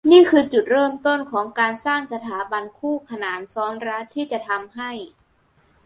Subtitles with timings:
[0.11, 4.91] นี่คือจุดเริ่มต้นของการสร้างสถาบันคู่ขนานซ้อนรัฐที่จะทำให้